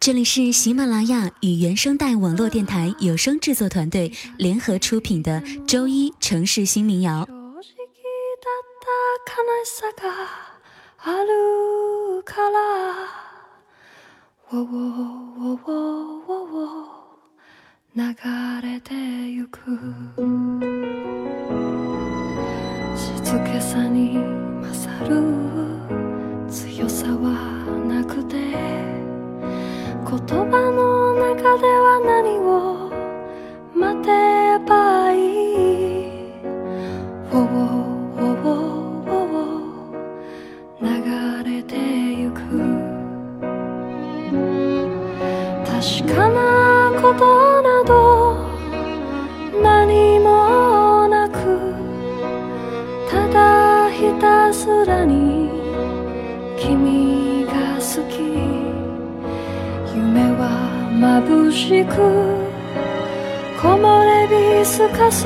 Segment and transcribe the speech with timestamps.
[0.00, 7.28] 这里是喜马拉雅与原声带网络电台有声制作团队联合出品的周一城市新民谣。
[30.10, 30.24] 言葉
[30.70, 32.88] の中では何を
[33.74, 34.08] 待て
[34.66, 36.40] ばいい？
[37.30, 37.46] ほぼ、
[38.16, 38.48] ほぼ
[40.80, 40.86] 流
[41.44, 42.40] れてゆく。
[45.66, 45.76] 確
[46.14, 46.38] かな
[47.02, 47.60] こと
[61.52, 61.94] しく
[63.60, 64.26] 木漏れ
[64.60, 65.24] 日すかす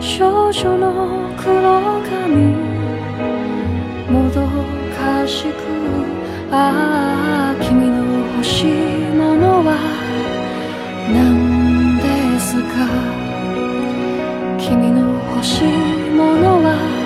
[0.00, 1.52] 少女の黒
[2.02, 2.54] 髪
[4.10, 4.40] もど
[4.96, 5.54] かしく
[6.52, 7.96] ああ君の
[8.36, 8.68] 欲しい
[9.14, 9.76] ものは
[11.12, 12.70] 何ですか？
[14.58, 15.00] 君の
[15.36, 15.66] 欲しい
[16.10, 16.99] ものは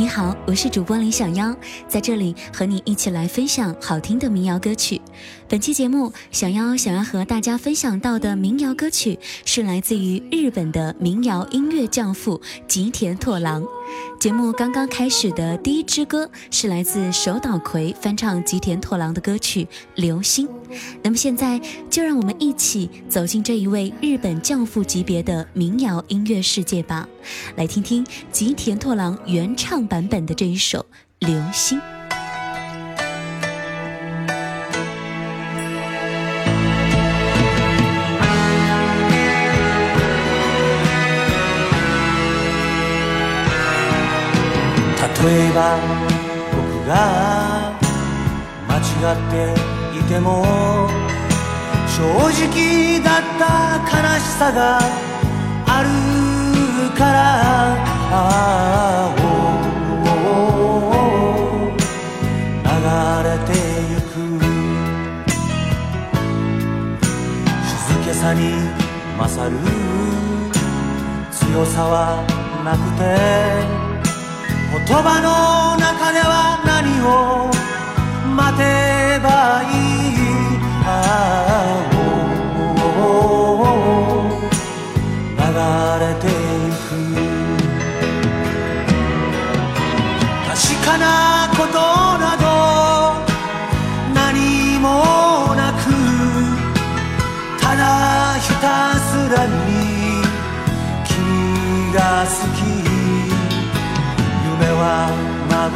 [0.00, 1.54] 你好，我是主播李小妖，
[1.86, 4.98] 在这里和你一起来分享好听的民谣歌曲。
[5.46, 13.62] 本期节目，小妖想要和大家分享到的民谣歌曲是来自于日本的民谣音乐教父吉田拓郎。
[14.18, 20.46] 节目刚刚开始的第一支歌是来自手岛葵翻唱吉田拓郎的歌曲《流星》。
[21.02, 27.08] 那么现在就让我们一起走进这一位日本教父级别的民谣音乐世界吧，
[27.56, 30.78] 来听听吉田拓郎原唱版本的这一首
[31.26, 31.78] 《流星》。
[45.00, 45.78] 例えば
[46.52, 46.92] 僕が
[48.68, 48.80] 間違
[49.14, 49.34] って
[49.98, 50.44] いても
[51.88, 52.04] 正
[52.46, 54.78] 直だった悲しさが
[55.66, 55.88] ある
[56.98, 57.16] から
[58.12, 59.30] ああ
[62.62, 62.86] 流
[63.28, 63.52] れて
[63.90, 64.08] ゆく
[67.66, 67.68] 静
[68.04, 68.40] けさに
[69.18, 69.56] 勝る
[71.30, 72.22] 強さは
[72.64, 73.89] なくて
[74.96, 77.50] 葉の中では何を
[78.34, 78.64] 待て
[79.22, 79.66] ばい
[80.14, 80.18] い
[80.84, 80.88] あ
[81.86, 81.90] あ
[85.38, 85.56] 流
[86.06, 86.32] れてゆ
[86.70, 86.90] く。
[90.46, 91.29] 確かな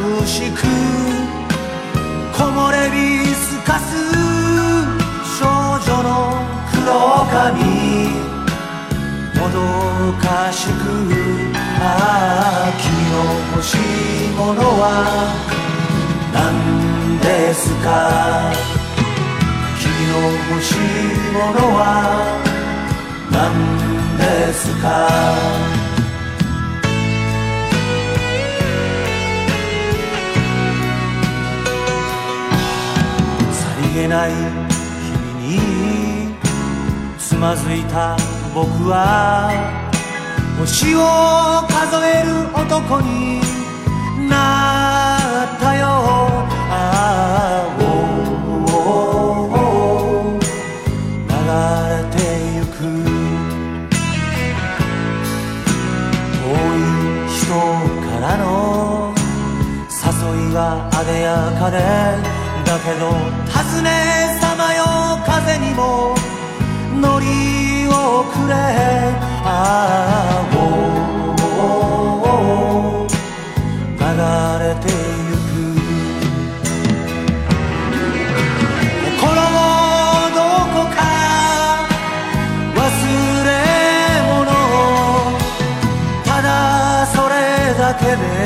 [0.05, 0.61] 眩しく
[2.33, 3.89] 木漏れ日すかす
[5.39, 6.07] 少女の
[6.71, 7.55] 黒髪
[9.33, 9.57] もど
[10.21, 10.23] か
[10.53, 10.69] しく
[11.57, 11.81] あ
[12.67, 13.15] あ君の
[13.55, 13.77] 欲しい
[14.37, 14.83] ものは
[16.33, 17.87] 何ですか？
[19.79, 20.13] 君の
[20.53, 20.77] 欲しい
[21.33, 21.81] ものは
[23.31, 23.33] 何
[24.17, 24.85] ですか？
[34.15, 34.31] ない
[35.41, 36.35] 君に
[37.17, 38.15] つまずいた
[38.53, 39.51] 僕は
[40.57, 40.99] 星を
[41.67, 43.41] 数える男に
[44.29, 45.85] なったよ。
[46.71, 47.83] ああ
[51.27, 51.37] 流
[51.91, 52.17] れて
[52.55, 52.77] ゆく。
[56.31, 56.87] 遠い
[57.27, 57.43] 人
[58.07, 59.13] からの
[59.91, 59.99] 誘
[60.51, 60.59] いは
[60.93, 62.34] あでやかで。
[62.85, 63.09] けど
[63.49, 63.89] 尋ね
[64.39, 66.13] さまよ風にも
[67.01, 68.53] 乗りをくれ
[69.43, 70.55] ああ
[73.97, 74.21] 流
[74.63, 75.53] れてゆく
[79.17, 79.57] 心も
[80.33, 80.37] ど
[80.73, 80.97] こか
[82.75, 82.79] 忘
[83.45, 83.49] れ
[84.29, 84.45] 物
[86.23, 86.47] ただ
[87.07, 87.33] それ
[87.77, 88.44] だけで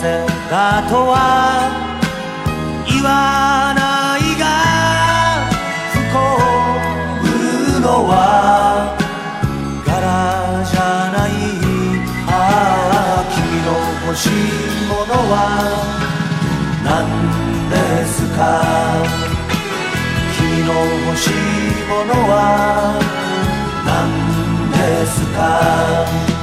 [0.00, 0.06] せ
[0.50, 1.68] だとは
[2.88, 4.44] 言わないが
[5.92, 6.16] 不幸
[7.20, 7.28] 売
[7.74, 8.96] るのは
[9.84, 9.92] 柄
[10.64, 10.80] じゃ
[11.12, 11.30] ない
[12.26, 12.32] あ
[13.20, 13.68] あ君の
[14.08, 15.36] 欲しいものは
[16.82, 16.88] 何
[17.68, 17.76] で
[18.06, 18.40] すか？
[20.34, 20.72] 君の
[21.08, 21.30] 欲しい
[21.88, 22.96] ものは
[23.84, 23.90] 何
[24.72, 26.39] ですか？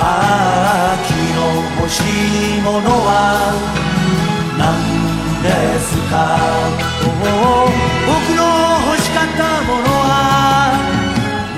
[0.00, 1.40] ああ君の
[1.80, 2.00] 欲し
[2.58, 3.52] いものは
[4.58, 4.62] 何
[5.42, 5.48] で
[5.80, 6.14] すか
[7.04, 7.68] おお
[8.06, 8.40] 僕の
[8.90, 10.10] 欲しかったものは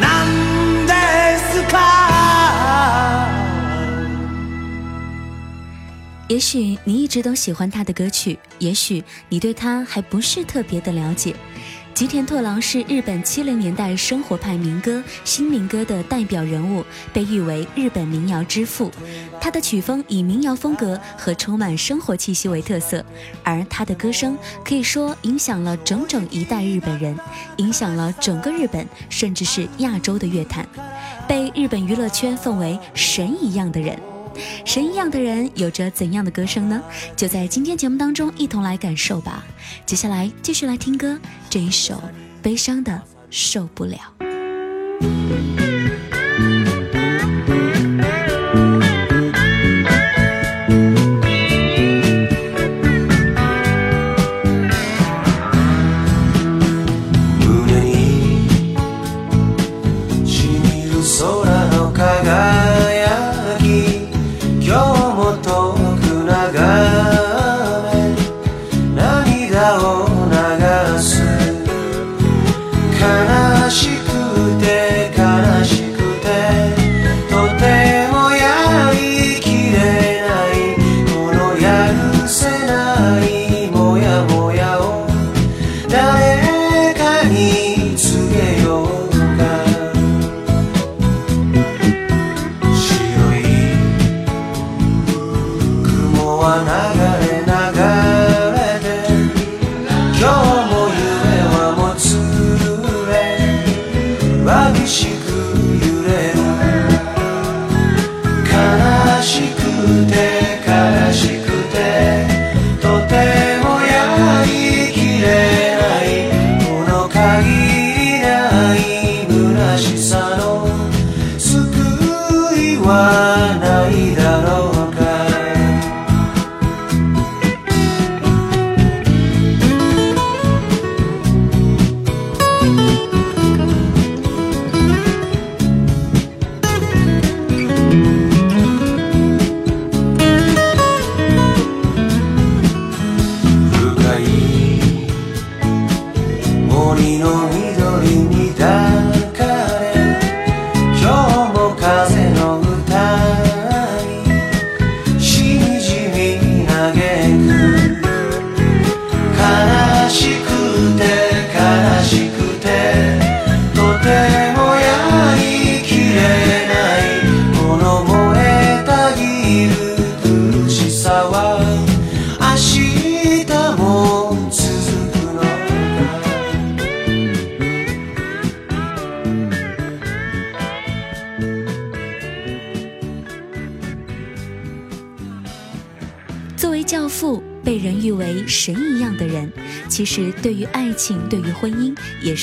[0.01, 0.93] 何で
[1.39, 1.75] すか
[6.29, 11.35] 也许你一直都喜欢他的歌曲，也许你对他还不是特别的了解。
[12.00, 16.82] 吉田拓郎是日本七零年代生活派民歌、新民歌的代表人物，
[17.12, 18.90] 被誉为日本民谣之父。
[19.42, 23.04] 他的曲风以民谣风格和充满生活气息为特色，
[23.44, 27.20] 而他的歌声可以说影响了整整一代日本人，
[27.58, 30.66] 影响了整个日本，甚至是亚洲的乐坛，
[31.28, 34.00] 被日本娱乐圈奉为神一样的人。
[34.66, 36.82] 神一样的人有着怎样的歌声呢？
[37.16, 39.46] 就在今天节目当中一同来感受吧。
[39.86, 41.20] 接下来继续来听歌，
[41.50, 42.02] 这一首
[42.42, 44.00] 悲伤的受不了。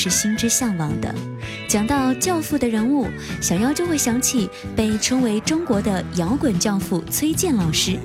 [0.08, 1.12] 是心之向往的。
[1.68, 3.08] 讲到教父的人物，
[3.40, 7.98] 小妖就会想起被称为中国的摇滚教父崔健老师。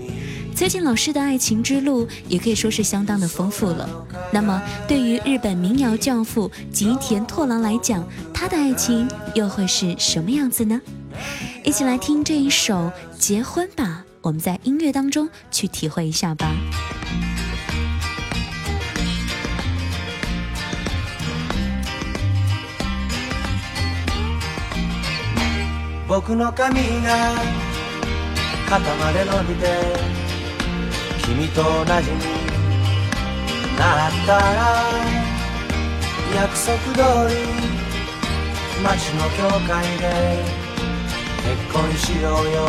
[0.56, 3.88] 崔健老师的爱情之路也可以说是相当的丰富了。
[4.34, 8.04] 那么，对于日本民谣教父吉田拓郎来讲，
[8.34, 10.82] 他的爱情又会是什么样子呢？
[11.64, 12.74] 一起来听这一首
[13.20, 16.52] 《结婚吧》，我们在音乐当中去体会一下吧。
[26.12, 26.76] 僕の髪
[27.06, 27.32] が
[28.70, 29.66] 肩まで伸びて
[31.24, 31.70] 君と同
[32.02, 32.20] じに
[33.80, 34.44] なったら
[36.36, 37.00] 約束通
[37.34, 37.40] り
[38.84, 40.04] 街の教会で
[41.44, 42.68] 結婚しようよ、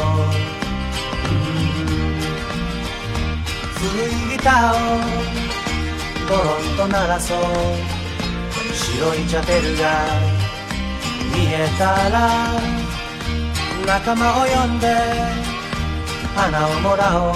[3.75, 4.79] 古いギターを
[6.29, 7.39] ゴロンと鳴らそう。
[8.73, 9.91] 白いチャペルが
[11.35, 12.82] 見えたら
[13.87, 14.87] 仲間を呼んで
[16.35, 17.35] 花をもらおう。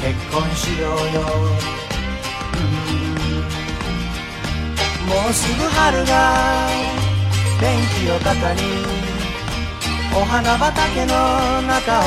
[0.00, 1.20] 結婚しようよ、
[2.54, 2.60] う
[5.06, 5.08] ん。
[5.08, 6.68] もうすぐ春が
[7.60, 8.60] 天気を肩に
[10.14, 12.02] お花畑の中を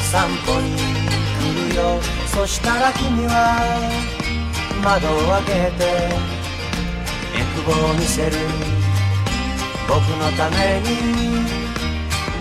[0.00, 2.00] 散歩に来るよ。
[2.26, 3.60] そしたら君は
[4.82, 5.10] 窓を
[5.44, 5.80] 開けて
[7.38, 8.32] 欲望を見せる。
[9.86, 11.59] 僕のために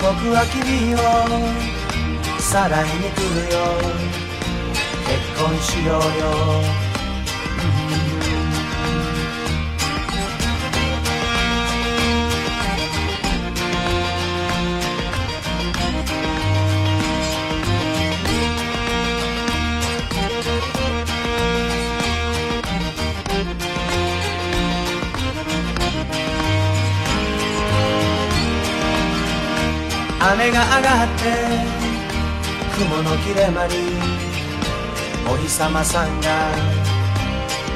[0.01, 0.97] 僕は君を
[2.39, 3.59] さらいに来るよ。
[5.05, 6.89] 結婚しようよ。
[30.31, 31.23] 雨が上がって
[32.77, 33.73] 雲の切れ間に
[35.27, 36.51] お日様さんが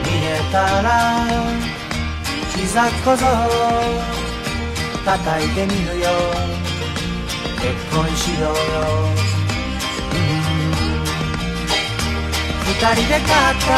[0.06, 1.26] 見えたら
[2.56, 3.26] 膝小僧
[5.04, 6.10] 叩いてみるよ。
[7.60, 8.54] 結婚しよう。
[8.54, 8.56] よ、
[10.12, 10.28] うん。
[12.66, 13.70] 二人で買った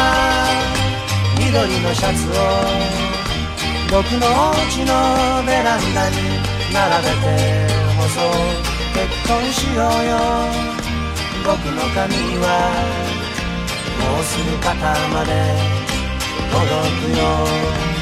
[1.38, 2.32] 緑のシャツを
[3.90, 4.92] 僕のお家の
[5.46, 6.16] ベランダに
[6.72, 7.10] 並べ
[7.70, 7.75] て
[8.08, 8.24] そう
[8.94, 10.16] 結婚しようよ。
[11.44, 12.46] 僕の髪は
[14.00, 14.74] もうすぐ肩
[15.10, 15.30] まで
[16.50, 16.64] 届
[17.02, 17.95] くよ。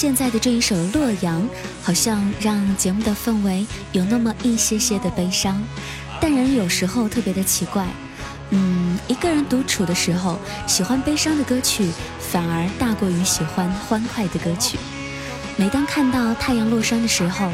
[0.00, 1.42] 现在的这一首《洛阳》，
[1.82, 5.62] 好像让节目的氛围有那么一些些的悲伤，
[6.18, 7.86] 但人有时候特别的奇怪，
[8.48, 14.78] 嗯，一个人独处的时候，喜欢悲伤的歌曲反而大过于喜欢欢快的歌曲。
[15.58, 17.50] 每当看到太阳落山的时候，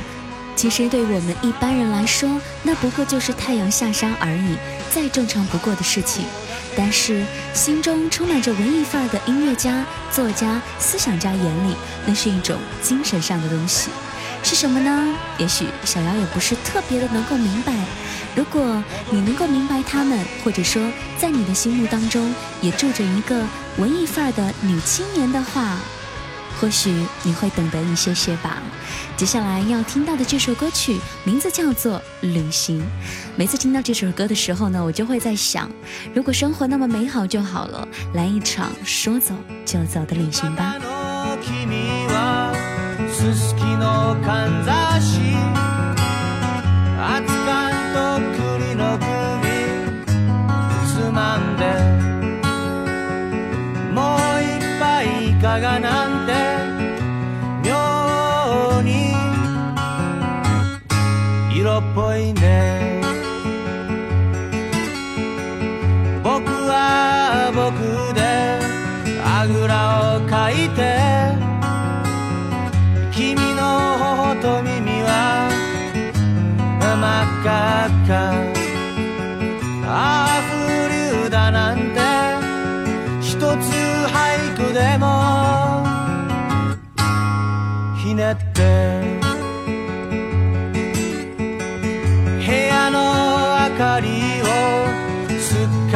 [0.55, 4.57] 其实对我们一般人来说，那不过就是太阳下山而已，
[4.95, 6.25] 再正常不过的事情。
[6.77, 13.91] 但是心中充满着文艺范儿的音乐家、作家、思想家眼里，那是一种精神上的东西，
[14.43, 15.15] 是什么呢？
[15.39, 17.73] 也许小姚也不是特别的能够明白。
[18.35, 20.83] 如果你能够明白他们，或者说
[21.19, 23.43] 在你的心目当中也住着一个
[23.79, 25.79] 文艺范儿的女青年的话。
[26.59, 28.63] 或许你会懂得一些些吧。
[29.15, 32.81] 接下来要听到的这首歌曲名字叫做《旅行》。
[33.39, 35.71] 每次听到这首歌的时候呢，我就会在想，
[36.15, 39.35] 如果生活那么美好就好了，来一场说走
[39.67, 40.75] 就走的旅行吧。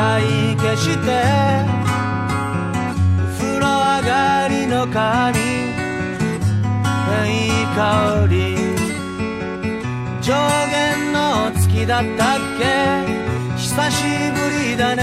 [0.00, 1.00] すっかり消して
[3.38, 5.38] 風呂上がりの髪
[7.28, 8.56] いい香り。
[10.22, 10.34] 上
[10.70, 12.64] 限の月だったっけ？
[13.58, 14.40] 久しぶ
[14.70, 15.02] りだね。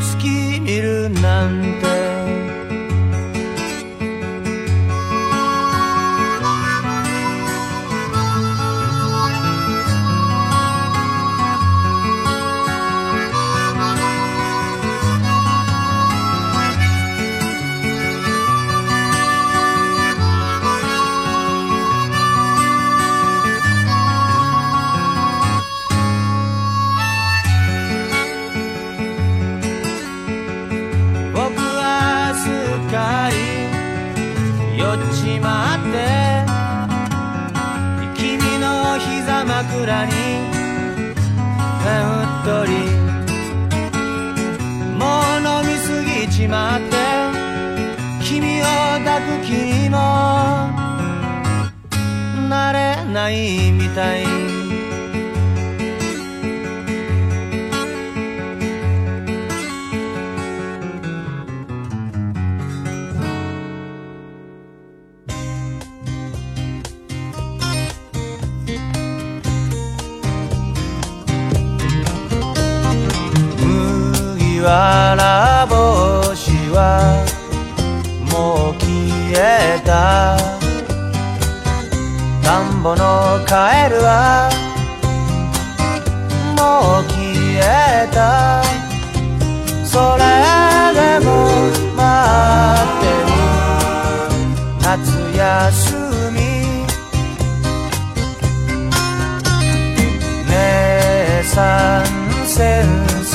[0.00, 1.87] 月見るなんて
[53.88, 54.27] vida
[83.48, 84.50] のカエルは
[86.56, 87.18] もう消
[87.56, 88.62] えた
[89.84, 90.22] それ
[90.92, 91.30] でも
[91.96, 92.00] 待
[92.84, 93.30] ってる。
[94.82, 94.86] 夏
[95.36, 95.96] 休
[96.32, 96.38] み。
[100.50, 102.04] 姉さん
[102.46, 102.86] 先
[103.24, 103.32] 生。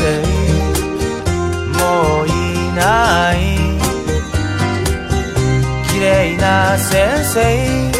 [1.74, 1.82] も
[2.24, 2.32] うい
[2.76, 3.36] ない。
[5.92, 6.92] 綺麗な先
[7.26, 7.93] 生。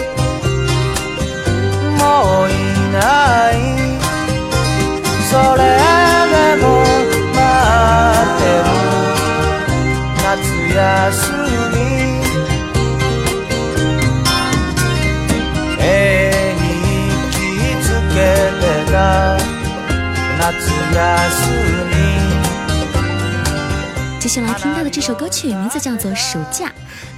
[24.20, 26.68] 接下来听到的这首歌曲名字叫做《暑假》，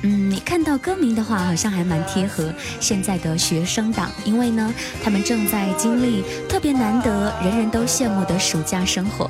[0.01, 4.71] 嗯，看到歌名的话，好像还蛮贴合现在的学生党，因为呢，
[5.03, 9.29] 他们正在经历特别难得、人人都羡慕的暑假生活。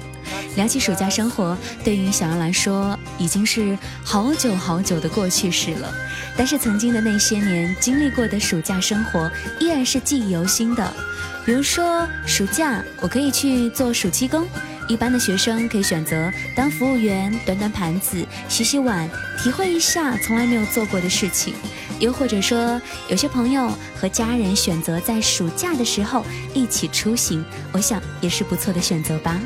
[0.58, 5.90] 聊起暑假生活，对于小杨来说，已经是好久好久的过去式了。
[6.38, 10.94] 但是曾经的那些年经历过的暑假生活，依然是记忆犹新的。
[11.46, 14.46] 比如说，暑假我可以去做暑期工。
[14.88, 19.10] 一般的学生可以选择当服务员，端端盘子，洗洗碗，
[19.42, 21.54] 体会一下从来没有做过的事情；
[22.00, 29.40] 又或者说，有些朋友和家人选择在暑假的时候一起出行，我想也是不错的选择吧。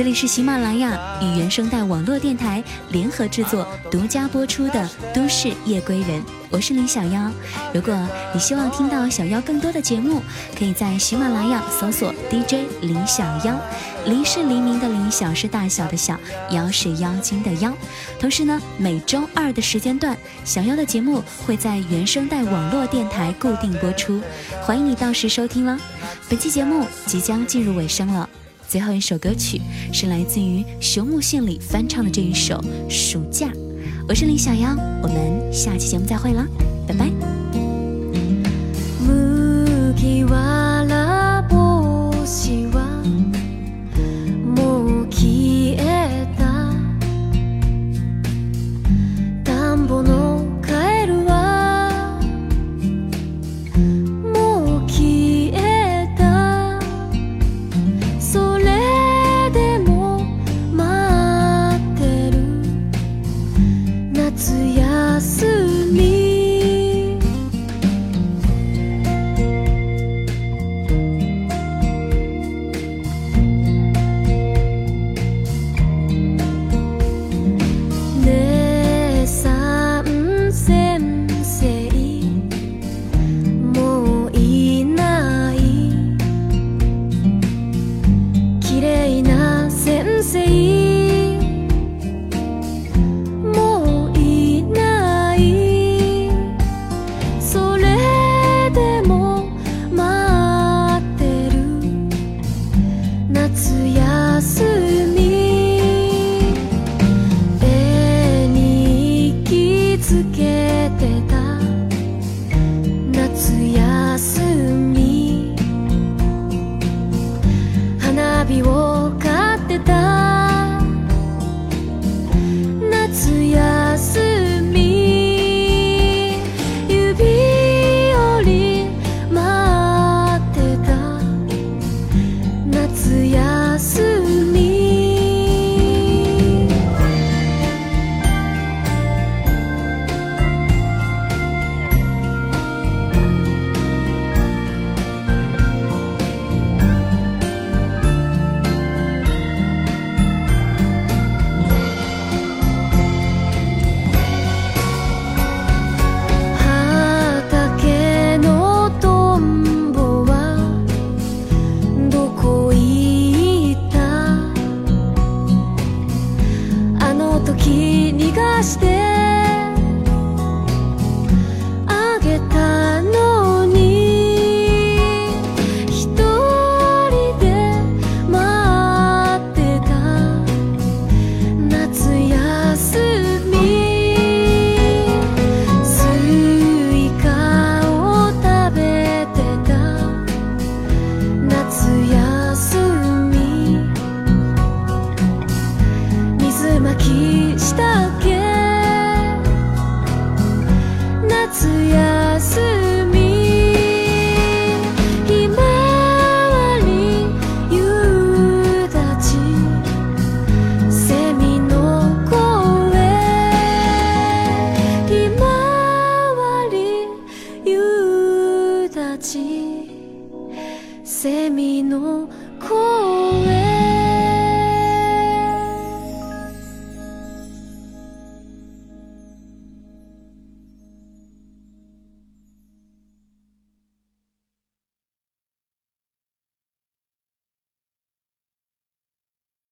[0.00, 4.72] 这里是喜马拉雅与原声带网络电台联合制作、独家播出的
[5.14, 7.30] 《都市夜归人》，我是林小妖。
[7.74, 7.94] 如果
[8.32, 10.22] 你希望听到小妖更多的节目，
[10.58, 13.60] 可以在喜马拉雅搜索 DJ 林小妖。
[14.06, 16.18] 黎是黎明的黎，小是大小的小，
[16.50, 17.70] 妖是妖精的妖。
[18.18, 24.18] 同时呢，每周二的时间段，小妖的节目会在原声带网络电台固定播出，
[24.62, 25.78] 欢迎你到时收听了。
[26.26, 28.26] 本期节目即将进入尾声了，
[28.70, 29.60] 最后一首歌曲
[29.92, 32.54] 是来自于熊木杏里翻唱的这一首
[32.88, 33.48] 《暑假》。
[34.08, 36.46] 我是李小妖，我们下期节目再会啦，
[36.86, 37.10] 拜拜。